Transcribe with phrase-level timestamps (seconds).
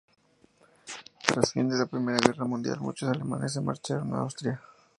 [1.27, 4.59] Tras fin de la Primera Guerra Mundial muchos alemanes se marcharon a Austria.